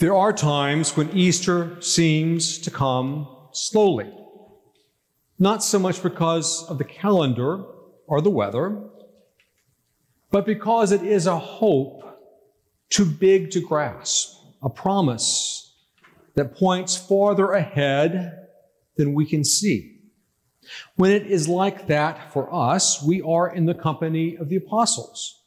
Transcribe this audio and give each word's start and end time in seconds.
There 0.00 0.16
are 0.16 0.32
times 0.32 0.96
when 0.96 1.14
Easter 1.14 1.78
seems 1.82 2.56
to 2.60 2.70
come 2.70 3.28
slowly, 3.52 4.10
not 5.38 5.62
so 5.62 5.78
much 5.78 6.02
because 6.02 6.66
of 6.70 6.78
the 6.78 6.84
calendar 6.84 7.66
or 8.06 8.22
the 8.22 8.30
weather, 8.30 8.82
but 10.30 10.46
because 10.46 10.90
it 10.90 11.02
is 11.02 11.26
a 11.26 11.38
hope 11.38 12.18
too 12.88 13.04
big 13.04 13.50
to 13.50 13.60
grasp, 13.60 14.38
a 14.62 14.70
promise 14.70 15.76
that 16.34 16.56
points 16.56 16.96
farther 16.96 17.52
ahead 17.52 18.46
than 18.96 19.12
we 19.12 19.26
can 19.26 19.44
see. 19.44 19.98
When 20.96 21.10
it 21.10 21.26
is 21.26 21.46
like 21.46 21.88
that 21.88 22.32
for 22.32 22.50
us, 22.50 23.02
we 23.02 23.20
are 23.20 23.54
in 23.54 23.66
the 23.66 23.74
company 23.74 24.38
of 24.38 24.48
the 24.48 24.56
apostles. 24.56 25.39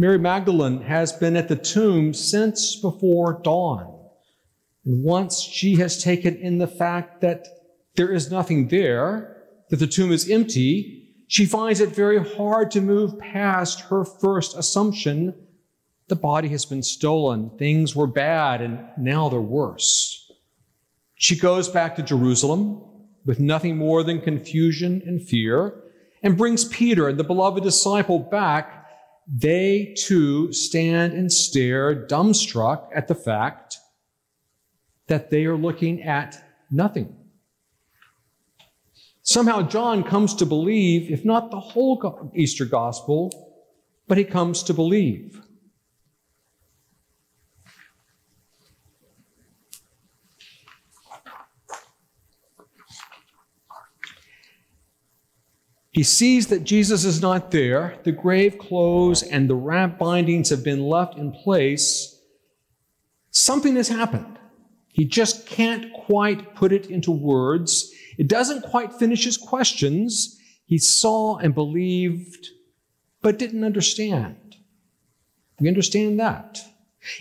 Mary 0.00 0.18
Magdalene 0.18 0.80
has 0.80 1.12
been 1.12 1.36
at 1.36 1.48
the 1.48 1.56
tomb 1.56 2.14
since 2.14 2.74
before 2.74 3.38
dawn. 3.44 4.00
And 4.86 5.04
once 5.04 5.42
she 5.42 5.76
has 5.76 6.02
taken 6.02 6.36
in 6.36 6.56
the 6.56 6.66
fact 6.66 7.20
that 7.20 7.46
there 7.96 8.10
is 8.10 8.30
nothing 8.30 8.68
there, 8.68 9.44
that 9.68 9.76
the 9.76 9.86
tomb 9.86 10.10
is 10.10 10.30
empty, 10.30 11.12
she 11.28 11.44
finds 11.44 11.80
it 11.80 11.94
very 11.94 12.18
hard 12.18 12.70
to 12.70 12.80
move 12.80 13.18
past 13.18 13.82
her 13.82 14.06
first 14.06 14.56
assumption 14.56 15.34
the 16.08 16.16
body 16.16 16.48
has 16.48 16.64
been 16.64 16.82
stolen, 16.82 17.50
things 17.58 17.94
were 17.94 18.06
bad, 18.06 18.62
and 18.62 18.80
now 18.96 19.28
they're 19.28 19.38
worse. 19.38 20.32
She 21.16 21.36
goes 21.36 21.68
back 21.68 21.94
to 21.96 22.02
Jerusalem 22.02 22.82
with 23.26 23.38
nothing 23.38 23.76
more 23.76 24.02
than 24.02 24.22
confusion 24.22 25.02
and 25.04 25.20
fear 25.22 25.74
and 26.22 26.38
brings 26.38 26.64
Peter 26.64 27.06
and 27.06 27.18
the 27.18 27.22
beloved 27.22 27.62
disciple 27.62 28.18
back. 28.18 28.79
They 29.32 29.94
too 29.96 30.52
stand 30.52 31.12
and 31.12 31.32
stare, 31.32 32.06
dumbstruck 32.08 32.88
at 32.94 33.06
the 33.06 33.14
fact 33.14 33.78
that 35.06 35.30
they 35.30 35.44
are 35.44 35.56
looking 35.56 36.02
at 36.02 36.42
nothing. 36.70 37.16
Somehow, 39.22 39.62
John 39.62 40.02
comes 40.02 40.34
to 40.36 40.46
believe, 40.46 41.10
if 41.10 41.24
not 41.24 41.52
the 41.52 41.60
whole 41.60 42.32
Easter 42.34 42.64
gospel, 42.64 43.30
but 44.08 44.18
he 44.18 44.24
comes 44.24 44.64
to 44.64 44.74
believe. 44.74 45.40
He 55.90 56.04
sees 56.04 56.46
that 56.48 56.64
Jesus 56.64 57.04
is 57.04 57.20
not 57.20 57.50
there. 57.50 57.98
The 58.04 58.12
grave 58.12 58.58
clothes 58.58 59.22
and 59.22 59.50
the 59.50 59.56
wrap 59.56 59.98
bindings 59.98 60.50
have 60.50 60.62
been 60.62 60.84
left 60.84 61.18
in 61.18 61.32
place. 61.32 62.20
Something 63.30 63.76
has 63.76 63.88
happened. 63.88 64.38
He 64.88 65.04
just 65.04 65.46
can't 65.46 65.92
quite 65.92 66.54
put 66.54 66.72
it 66.72 66.86
into 66.86 67.10
words. 67.10 67.92
It 68.18 68.28
doesn't 68.28 68.62
quite 68.62 68.94
finish 68.94 69.24
his 69.24 69.36
questions. 69.36 70.38
He 70.64 70.78
saw 70.78 71.38
and 71.38 71.54
believed, 71.54 72.48
but 73.20 73.38
didn't 73.38 73.64
understand. 73.64 74.56
We 75.58 75.68
understand 75.68 76.20
that. 76.20 76.60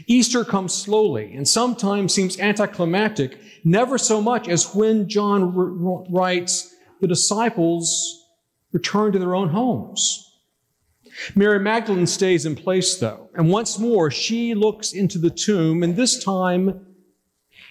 Easter 0.08 0.44
comes 0.44 0.74
slowly 0.74 1.34
and 1.36 1.48
sometimes 1.48 2.14
seems 2.14 2.40
anticlimactic, 2.40 3.40
never 3.64 3.98
so 3.98 4.22
much 4.22 4.48
as 4.48 4.76
when 4.76 5.08
John 5.10 5.54
writes, 6.12 6.76
the 7.02 7.08
disciples 7.08 8.19
return 8.72 9.12
to 9.12 9.20
their 9.20 9.36
own 9.36 9.50
homes. 9.50 10.26
Mary 11.36 11.60
Magdalene 11.60 12.08
stays 12.08 12.46
in 12.46 12.56
place, 12.56 12.98
though, 12.98 13.30
and 13.36 13.50
once 13.50 13.80
more 13.80 14.10
she 14.10 14.54
looks 14.54 14.94
into 14.94 15.18
the 15.18 15.30
tomb, 15.30 15.84
and 15.84 15.96
this 15.96 16.24
time 16.24 16.86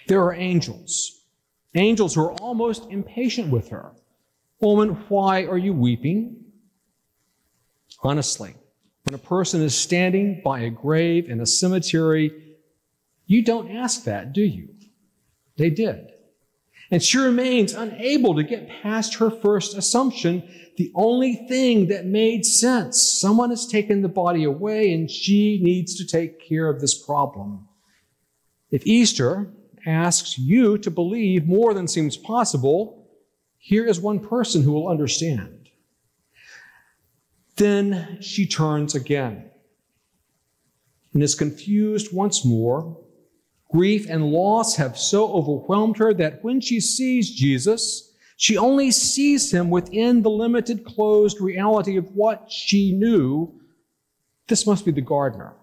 there 0.07 0.23
are 0.23 0.35
angels. 0.35 1.23
Angels 1.75 2.15
who 2.15 2.23
are 2.23 2.33
almost 2.41 2.91
impatient 2.91 3.51
with 3.51 3.69
her. 3.69 3.93
Woman, 4.61 4.91
why 5.09 5.45
are 5.45 5.59
you 5.59 5.73
weeping? 5.73 6.45
Honestly, 8.03 8.55
when 9.05 9.15
a 9.15 9.19
person 9.19 9.63
is 9.63 9.75
standing 9.75 10.41
by 10.45 10.61
a 10.61 10.71
grave 10.71 11.31
in 11.31 11.41
a 11.41 11.47
cemetery, 11.47 12.57
you 13.27 13.45
don't 13.45 13.71
ask 13.71 14.05
that, 14.05 14.33
do 14.33 14.43
you? 14.43 14.75
They 15.57 15.71
did. 15.71 16.09
And 16.91 17.03
she 17.03 17.19
remains 17.19 17.75
unable 17.75 18.35
to 18.35 18.43
get 18.43 18.69
past 18.83 19.15
her 19.17 19.31
first 19.31 19.77
assumption 19.77 20.49
the 20.79 20.91
only 20.95 21.35
thing 21.49 21.89
that 21.89 22.07
made 22.07 22.47
sense. 22.47 23.03
Someone 23.03 23.51
has 23.51 23.67
taken 23.67 24.01
the 24.01 24.09
body 24.09 24.45
away 24.45 24.93
and 24.93 25.11
she 25.11 25.61
needs 25.63 25.97
to 25.97 26.07
take 26.07 26.41
care 26.49 26.69
of 26.69 26.81
this 26.81 26.97
problem. 26.97 27.69
If 28.71 28.87
Easter 28.87 29.53
asks 29.87 30.39
you 30.39 30.79
to 30.79 30.91
believe 30.91 31.47
more 31.47 31.75
than 31.75 31.89
seems 31.89 32.17
possible, 32.17 33.09
here 33.59 33.87
is 33.87 34.01
one 34.01 34.21
person 34.21 34.63
who 34.63 34.73
will 34.73 34.89
understand. 34.89 35.69
Then 37.57 38.19
she 38.21 38.47
turns 38.47 38.95
again 38.95 39.51
and 41.13 41.23
is 41.23 41.35
confused 41.35 42.15
once 42.15 42.45
more. 42.45 43.01
Grief 43.71 44.09
and 44.09 44.31
loss 44.31 44.77
have 44.77 44.97
so 44.97 45.33
overwhelmed 45.33 45.99
her 45.99 46.15
that 46.15 46.43
when 46.43 46.61
she 46.61 46.81
sees 46.81 47.31
Jesus, 47.31 48.13
she 48.37 48.57
only 48.57 48.91
sees 48.91 49.53
him 49.53 49.69
within 49.69 50.23
the 50.23 50.31
limited, 50.31 50.85
closed 50.85 51.41
reality 51.41 51.97
of 51.97 52.15
what 52.15 52.51
she 52.51 52.93
knew. 52.93 53.53
This 54.47 54.67
must 54.67 54.85
be 54.85 54.93
the 54.93 55.01
gardener, 55.01 55.55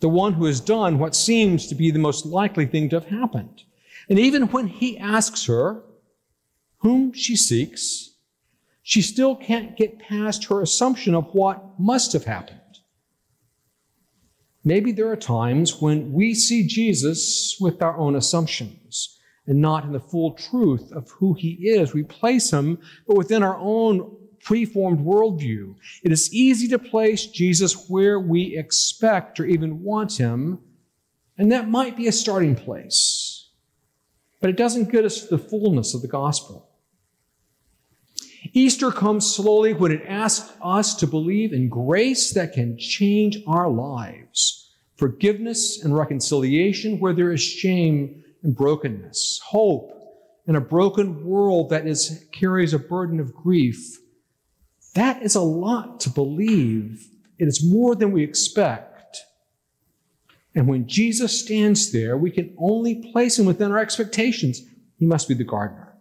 the 0.00 0.08
one 0.08 0.32
who 0.32 0.46
has 0.46 0.58
done 0.58 0.98
what 0.98 1.14
seems 1.14 1.66
to 1.68 1.74
be 1.74 1.90
the 1.90 1.98
most 1.98 2.26
likely 2.26 2.66
thing 2.66 2.88
to 2.88 2.96
have 2.96 3.08
happened. 3.08 3.62
And 4.08 4.18
even 4.18 4.48
when 4.48 4.66
he 4.66 4.98
asks 4.98 5.44
her 5.46 5.84
whom 6.78 7.12
she 7.12 7.36
seeks, 7.36 8.14
she 8.82 9.00
still 9.00 9.36
can't 9.36 9.76
get 9.76 10.00
past 10.00 10.46
her 10.46 10.60
assumption 10.60 11.14
of 11.14 11.32
what 11.32 11.78
must 11.78 12.12
have 12.14 12.24
happened. 12.24 12.61
Maybe 14.64 14.92
there 14.92 15.10
are 15.10 15.16
times 15.16 15.80
when 15.80 16.12
we 16.12 16.34
see 16.34 16.66
Jesus 16.66 17.56
with 17.60 17.82
our 17.82 17.96
own 17.96 18.14
assumptions 18.14 19.18
and 19.46 19.60
not 19.60 19.84
in 19.84 19.92
the 19.92 20.00
full 20.00 20.34
truth 20.34 20.92
of 20.92 21.10
who 21.10 21.34
he 21.34 21.54
is. 21.62 21.92
We 21.92 22.04
place 22.04 22.52
him, 22.52 22.78
but 23.06 23.16
within 23.16 23.42
our 23.42 23.58
own 23.58 24.16
preformed 24.40 25.00
worldview. 25.00 25.74
It 26.04 26.12
is 26.12 26.32
easy 26.32 26.68
to 26.68 26.78
place 26.78 27.26
Jesus 27.26 27.88
where 27.88 28.20
we 28.20 28.56
expect 28.56 29.40
or 29.40 29.46
even 29.46 29.82
want 29.82 30.16
him, 30.16 30.60
and 31.38 31.50
that 31.50 31.68
might 31.68 31.96
be 31.96 32.06
a 32.06 32.12
starting 32.12 32.54
place. 32.54 33.50
But 34.40 34.50
it 34.50 34.56
doesn't 34.56 34.90
get 34.90 35.04
us 35.04 35.22
to 35.22 35.36
the 35.36 35.38
fullness 35.38 35.94
of 35.94 36.02
the 36.02 36.08
gospel. 36.08 36.68
Easter 38.54 38.90
comes 38.90 39.34
slowly 39.34 39.72
when 39.72 39.92
it 39.92 40.04
asks 40.06 40.52
us 40.62 40.94
to 40.96 41.06
believe 41.06 41.52
in 41.52 41.68
grace 41.68 42.32
that 42.32 42.52
can 42.52 42.76
change 42.78 43.38
our 43.46 43.70
lives, 43.70 44.70
forgiveness 44.96 45.82
and 45.82 45.96
reconciliation 45.96 47.00
where 47.00 47.14
there 47.14 47.32
is 47.32 47.42
shame 47.42 48.22
and 48.42 48.54
brokenness, 48.54 49.40
hope 49.42 49.90
in 50.46 50.56
a 50.56 50.60
broken 50.60 51.24
world 51.24 51.70
that 51.70 51.86
is, 51.86 52.26
carries 52.32 52.74
a 52.74 52.78
burden 52.78 53.20
of 53.20 53.34
grief. 53.34 53.98
That 54.94 55.22
is 55.22 55.34
a 55.34 55.40
lot 55.40 56.00
to 56.00 56.10
believe. 56.10 57.08
It 57.38 57.48
is 57.48 57.64
more 57.64 57.94
than 57.94 58.12
we 58.12 58.22
expect. 58.22 59.18
And 60.54 60.68
when 60.68 60.86
Jesus 60.86 61.40
stands 61.40 61.92
there, 61.92 62.18
we 62.18 62.30
can 62.30 62.54
only 62.58 63.10
place 63.12 63.38
him 63.38 63.46
within 63.46 63.70
our 63.70 63.78
expectations. 63.78 64.60
He 64.98 65.06
must 65.06 65.28
be 65.28 65.34
the 65.34 65.44
gardener. 65.44 65.91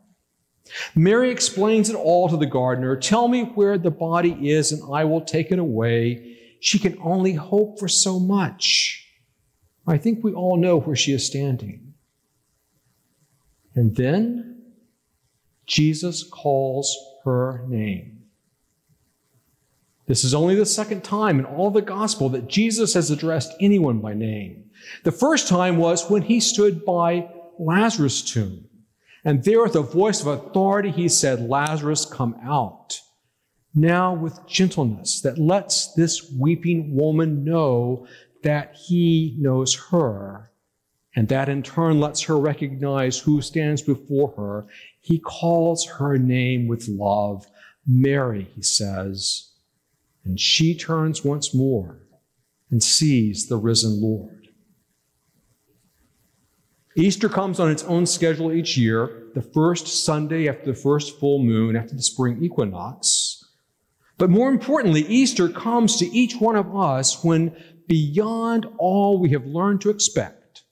Mary 0.96 1.32
explains 1.32 1.90
it 1.90 1.96
all 1.96 2.30
to 2.30 2.38
the 2.38 2.46
gardener. 2.46 2.96
Tell 2.96 3.28
me 3.28 3.44
where 3.44 3.78
the 3.78 3.92
body 3.92 4.50
is, 4.50 4.72
and 4.72 4.82
I 4.94 5.04
will 5.06 5.22
take 5.22 5.52
it 5.52 5.60
away. 5.60 6.38
She 6.60 6.80
can 6.80 6.98
only 7.02 7.34
hope 7.34 7.80
for 7.80 7.88
so 7.88 8.20
much. 8.20 9.06
I 9.88 9.98
think 9.98 10.24
we 10.24 10.34
all 10.34 10.58
know 10.58 10.80
where 10.80 10.96
she 10.96 11.12
is 11.12 11.26
standing. 11.26 11.94
And 13.76 13.96
then 13.96 14.74
Jesus 15.66 16.24
calls 16.24 16.96
her 17.26 17.66
name. 17.68 18.24
This 20.08 20.24
is 20.24 20.34
only 20.34 20.56
the 20.56 20.66
second 20.66 21.03
time 21.03 21.40
in 21.40 21.46
all 21.46 21.72
the 21.72 21.82
gospel 21.82 22.28
that 22.30 22.47
Jesus 22.47 22.94
has 22.96 23.12
addressed 23.12 23.53
anyone 23.62 24.00
by 24.00 24.14
name. 24.14 24.70
The 25.03 25.12
first 25.12 25.47
time 25.47 25.78
was 25.78 26.09
when 26.09 26.22
he 26.22 26.40
stood 26.40 26.84
by 26.84 27.30
Lazarus' 27.58 28.22
tomb. 28.22 28.68
And 29.23 29.44
there, 29.44 29.62
with 29.62 29.76
a 29.76 29.82
voice 29.82 30.22
of 30.22 30.28
authority, 30.28 30.91
he 30.91 31.08
said, 31.08 31.47
Lazarus, 31.47 32.06
come 32.06 32.35
out. 32.44 33.00
Now, 33.73 34.14
with 34.14 34.46
gentleness 34.47 35.22
that 35.22 35.38
lets 35.38 35.94
this 35.94 36.32
weeping 36.32 36.96
woman 36.96 37.44
know 37.44 38.08
that 38.44 38.76
he 38.76 39.35
knows 39.40 39.76
her 39.91 40.52
and 41.16 41.28
that 41.28 41.50
in 41.50 41.62
turn 41.62 42.00
lets 42.00 42.22
her 42.22 42.40
recognize 42.40 43.20
who 43.20 43.41
stands 43.41 43.82
before 43.82 44.34
her. 44.38 44.68
He 45.02 45.20
calls 45.20 45.85
her 45.85 46.18
name 46.18 46.68
with 46.68 46.88
love. 46.88 47.46
Mary, 47.85 48.50
he 48.56 48.62
says. 48.62 49.52
And 50.23 50.40
she 50.40 50.76
turns 50.76 51.26
once 51.26 51.53
more 51.53 52.00
and 52.70 52.82
sees 52.82 53.47
the 53.47 53.58
risen 53.58 54.02
Lord. 54.02 54.41
Easter 56.96 57.29
comes 57.29 57.59
on 57.59 57.72
its 57.72 57.84
own 57.84 58.05
schedule 58.05 58.52
each 58.52 58.78
year, 58.78 59.29
the 59.34 59.41
first 59.41 60.03
Sunday 60.03 60.49
after 60.49 60.66
the 60.66 60.78
first 60.78 61.20
full 61.20 61.40
moon 61.40 61.76
after 61.76 61.96
the 61.96 62.02
spring 62.02 62.43
equinox. 62.43 63.46
But 64.17 64.29
more 64.29 64.49
importantly, 64.49 65.02
Easter 65.08 65.47
comes 65.47 65.97
to 65.97 66.05
each 66.05 66.35
one 66.35 66.55
of 66.55 66.76
us 66.76 67.23
when 67.23 67.55
beyond 67.88 68.67
all 68.78 69.20
we 69.20 69.29
have 69.32 69.46
learned 69.46 69.82
to 69.82 69.90
expect, 69.90 70.64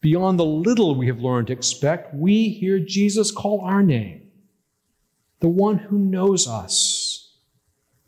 beyond 0.00 0.38
the 0.38 0.44
little 0.44 0.94
we 0.94 1.06
have 1.06 1.20
learned 1.20 1.48
to 1.48 1.52
expect, 1.52 2.14
we 2.14 2.50
hear 2.50 2.78
Jesus 2.78 3.30
call 3.30 3.62
our 3.62 3.82
name, 3.82 4.30
the 5.40 5.48
one 5.48 5.78
who 5.78 5.98
knows 5.98 6.46
us 6.46 7.34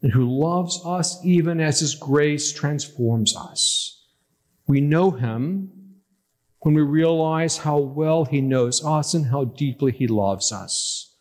and 0.03 0.13
who 0.13 0.29
loves 0.29 0.81
us 0.85 1.19
even 1.25 1.61
as 1.61 1.81
his 1.81 1.95
grace 1.95 2.53
transforms 2.53 3.35
us. 3.37 4.05
We 4.67 4.81
know 4.81 5.11
him 5.11 5.82
when 6.63 6.75
we 6.75 6.83
realize 6.83 7.59
how 7.59 7.79
well 7.79 8.25
he 8.25 8.41
knows 8.41 8.85
us 8.85 9.15
and 9.15 9.27
how 9.27 9.45
deeply 9.45 9.93
he 9.93 10.07
loves 10.07 10.53
us. 10.53 11.15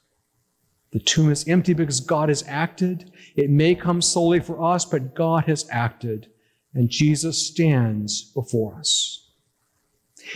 The 0.91 0.99
tomb 0.99 1.31
is 1.31 1.47
empty 1.47 1.73
because 1.73 1.99
God 1.99 2.29
has 2.29 2.43
acted. 2.47 3.11
It 3.35 3.49
may 3.49 3.75
come 3.75 4.01
slowly 4.01 4.39
for 4.39 4.61
us, 4.61 4.85
but 4.85 5.15
God 5.15 5.45
has 5.45 5.65
acted, 5.71 6.27
and 6.73 6.89
Jesus 6.89 7.47
stands 7.47 8.31
before 8.33 8.75
us. 8.75 9.29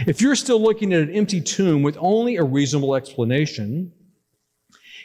If 0.07 0.21
you're 0.21 0.35
still 0.35 0.61
looking 0.61 0.93
at 0.93 1.01
an 1.01 1.11
empty 1.11 1.41
tomb 1.41 1.83
with 1.83 1.97
only 1.99 2.37
a 2.37 2.43
reasonable 2.43 2.95
explanation, 2.95 3.91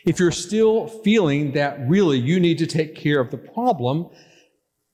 if 0.06 0.18
you're 0.18 0.32
still 0.32 0.86
feeling 0.86 1.52
that 1.52 1.78
really 1.88 2.18
you 2.18 2.40
need 2.40 2.58
to 2.58 2.66
take 2.66 2.94
care 2.94 3.20
of 3.20 3.30
the 3.30 3.36
problem, 3.36 4.08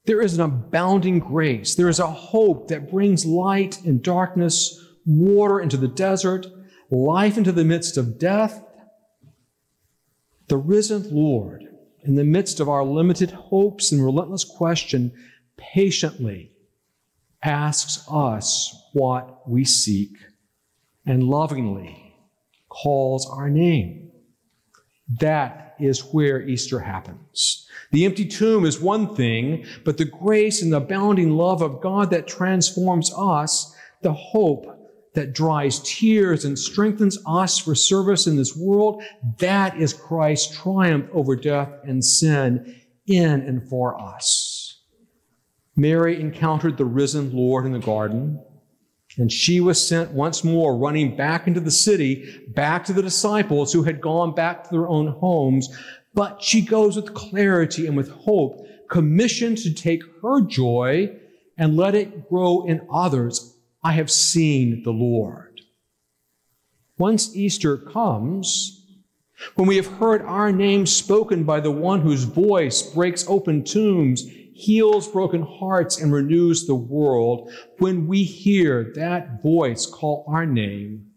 there 0.06 0.20
is 0.20 0.35
an 0.35 0.41
abounding 0.41 1.20
grace. 1.20 1.75
There 1.75 1.88
is 1.88 2.00
a 2.00 2.06
hope 2.06 2.69
that 2.69 2.91
brings 2.91 3.25
light 3.25 3.85
in 3.85 4.00
darkness, 4.00 4.82
water 5.06 5.61
into 5.61 5.76
the 5.76 5.88
desert, 5.88 6.47
life 6.91 7.38
into 7.38 7.53
the 7.53 7.64
midst 7.64 7.97
of 7.97 8.19
death. 8.19 8.62
The 10.49 10.56
risen 10.56 11.08
Lord, 11.11 11.64
in 12.03 12.17
the 12.17 12.25
midst 12.25 12.61
of 12.61 12.69
our 12.69 12.85
limited 12.85 13.31
hopes 13.31 13.93
and 13.93 14.05
relentless 14.05 14.44
question, 14.44 15.12
patiently 15.56 16.53
asks 17.43 18.05
us 18.11 18.76
what 18.93 19.49
we 19.49 19.64
seek 19.64 20.11
and 21.06 21.23
lovingly 21.23 22.14
calls 22.69 23.29
our 23.31 23.49
name. 23.49 24.11
That 25.20 25.76
is 25.79 26.00
where 26.00 26.43
Easter 26.43 26.81
happens. 26.81 27.69
The 27.93 28.05
empty 28.05 28.26
tomb 28.26 28.64
is 28.64 28.81
one 28.81 29.14
thing, 29.14 29.64
but 29.85 29.99
the 29.99 30.05
grace 30.05 30.62
and 30.62 30.73
the 30.73 30.79
abounding 30.79 31.32
love 31.32 31.62
of 31.62 31.81
God 31.81 32.11
that 32.11 32.26
transforms 32.26 33.12
us, 33.17 33.75
the 34.03 34.12
hope 34.12 34.75
that 35.17 35.33
dries 35.33 35.81
tears 35.81 36.45
and 36.45 36.57
strengthens 36.59 37.19
us 37.27 37.59
for 37.59 37.75
service 37.75 38.27
in 38.27 38.37
this 38.37 38.55
world, 38.55 39.03
that 39.39 39.77
is 39.77 39.93
Christ's 39.93 40.57
triumph 40.57 41.09
over 41.13 41.35
death 41.35 41.71
and 41.85 42.05
sin 42.05 42.81
in 43.07 43.41
and 43.41 43.69
for 43.69 44.01
us. 44.01 44.83
Mary 45.75 46.21
encountered 46.21 46.77
the 46.77 46.85
risen 46.85 47.35
Lord 47.35 47.65
in 47.67 47.73
the 47.73 47.79
garden. 47.79 48.43
And 49.19 49.33
she 49.33 49.61
was 49.61 49.87
sent 49.87 50.11
once 50.11 50.45
more 50.45 50.77
running 50.77 51.17
back 51.17 51.47
into 51.47 51.61
the 51.61 51.71
city, 51.71 52.45
back 52.49 52.85
to 52.85 52.93
the 52.93 53.03
disciples 53.03 53.73
who 53.73 53.83
had 53.83 54.03
gone 54.03 54.35
back 54.35 54.65
to 54.65 54.71
their 54.71 54.89
own 54.89 55.09
homes. 55.09 55.69
But 56.13 56.43
she 56.43 56.61
goes 56.61 56.97
with 56.97 57.15
clarity 57.15 57.87
and 57.87 57.97
with 57.97 58.11
hope, 58.11 58.67
commissioned 58.91 59.57
to 59.59 59.73
take 59.73 60.03
her 60.23 60.43
joy 60.43 61.17
and 61.57 61.77
let 61.77 61.95
it 61.95 62.29
grow 62.29 62.67
in 62.67 62.87
others. 62.93 63.56
I 63.87 63.93
have 63.93 64.11
seen 64.11 64.83
the 64.83 64.91
Lord. 64.91 65.61
Once 66.99 67.37
Easter 67.37 67.77
comes, 67.77 68.85
when 69.55 69.69
we 69.69 69.77
have 69.77 69.87
heard 69.87 70.23
our 70.23 70.50
name 70.50 70.87
spoken 70.87 71.44
by 71.44 71.61
the 71.61 71.71
one 71.71 72.00
whose 72.00 72.25
voice 72.25 72.83
breaks 72.83 73.25
open 73.29 73.62
tombs, 73.62 74.27
heals 74.55 75.06
broken 75.06 75.43
hearts, 75.43 76.00
and 76.00 76.12
renews 76.12 76.67
the 76.67 76.75
world, 76.75 77.53
when 77.79 78.09
we 78.09 78.25
hear 78.25 78.93
that 78.97 79.41
voice 79.41 79.87
call 79.87 80.25
our 80.27 80.47
name, 80.47 81.12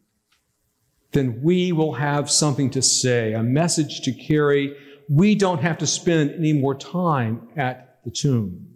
then 1.12 1.42
we 1.42 1.72
will 1.72 1.94
have 1.94 2.30
something 2.30 2.70
to 2.70 2.84
say, 2.84 3.34
a 3.34 3.42
message 3.42 4.02
to 4.02 4.12
carry. 4.12 4.78
We 5.10 5.34
don't 5.34 5.64
have 5.64 5.80
to 5.80 5.88
spend 5.88 6.36
any 6.36 6.54
more 6.54 6.76
time 6.76 7.50
at 7.58 7.98
the 8.04 8.12
tomb. 8.12 8.76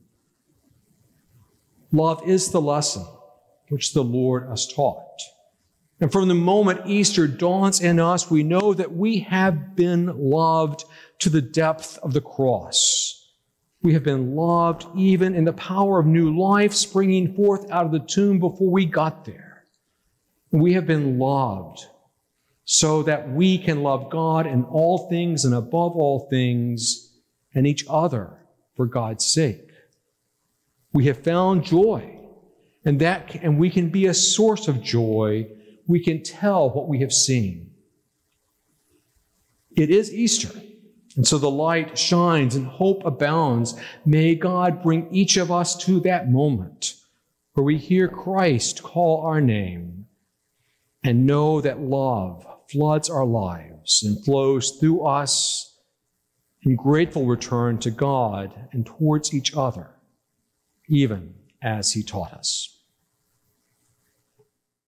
Love 1.92 2.28
is 2.28 2.50
the 2.50 2.60
lesson 2.60 3.06
which 3.74 3.94
the 3.94 4.04
Lord 4.04 4.48
has 4.50 4.68
taught. 4.68 5.20
And 6.00 6.12
from 6.12 6.28
the 6.28 6.36
moment 6.36 6.81
Easter 6.86 7.28
dawns 7.28 7.81
in 7.81 8.00
us, 8.00 8.30
we 8.30 8.44
know 8.44 8.72
that 8.75 8.96
we 8.96 9.22
have 9.22 9.75
been 9.75 10.16
loved 10.16 10.86
to 11.18 11.30
the 11.31 11.42
depth 11.42 11.98
of 12.04 12.14
the 12.14 12.22
cross. 12.22 13.31
We 13.81 13.94
have 13.94 14.04
been 14.04 14.36
loved 14.36 14.86
even 14.96 15.34
in 15.34 15.44
the 15.44 15.54
power 15.54 15.98
of 15.98 16.06
new 16.06 16.38
life 16.38 16.72
springing 16.72 17.34
forth 17.34 17.72
out 17.72 17.88
of 17.88 17.92
the 17.92 18.06
tomb 18.08 18.38
before 18.38 18.70
we 18.70 18.86
got 18.86 19.25
there. 19.25 19.66
We 20.52 20.74
have 20.74 20.86
been 20.86 21.18
loved 21.18 21.88
so 22.66 23.02
that 23.04 23.31
we 23.31 23.58
can 23.58 23.81
love 23.81 24.12
God 24.12 24.46
in 24.46 24.66
all 24.66 25.10
things 25.10 25.46
and 25.46 25.56
above 25.56 25.94
all 25.94 26.28
things 26.30 27.12
and 27.56 27.66
each 27.66 27.86
other 27.90 28.38
for 28.75 28.86
God's 28.86 29.25
sake. 29.25 29.72
We 30.94 31.08
have 31.08 31.24
found 31.24 31.64
joy 31.64 32.20
and 32.85 33.00
that 33.00 33.35
and 33.35 33.59
we 33.59 33.69
can 33.69 33.89
be 33.89 34.07
a 34.07 34.13
source 34.13 34.68
of 34.68 34.81
joy. 34.81 35.47
We 35.88 36.03
can 36.03 36.24
tell 36.24 36.69
what 36.69 36.88
we 36.88 37.00
have 37.00 37.13
seen. 37.13 37.71
It 39.75 39.89
is 39.89 40.13
Easter. 40.13 40.62
And 41.15 41.27
so 41.27 41.38
the 41.38 41.50
light 41.50 41.97
shines 41.97 42.56
and 42.56 42.65
hope 42.65 43.06
abounds. 43.06 43.80
May 44.06 44.35
God 44.35 44.81
bring 44.81 45.13
each 45.13 45.38
of 45.38 45.51
us 45.51 45.75
to 45.85 46.00
that 46.01 46.31
moment 46.31 46.95
where 47.53 47.63
we 47.63 47.77
hear 47.77 48.07
Christ 48.07 48.81
call 48.81 49.21
our 49.21 49.39
name 49.39 50.06
and 51.03 51.25
know 51.25 51.62
that 51.62 51.79
love 51.79 52.47
floods 52.71 53.09
our 53.09 53.25
lives 53.25 54.03
and 54.03 54.24
flows 54.25 54.77
through 54.79 55.06
us 55.06 55.77
in 56.63 56.75
grateful 56.75 57.25
return 57.25 57.77
to 57.79 57.91
God 57.91 58.53
and 58.71 58.86
towards 58.86 59.33
each 59.33 59.56
other, 59.56 59.91
even 60.88 61.36
as 61.63 61.94
He 61.94 62.04
taught 62.04 62.33
us. 62.33 62.82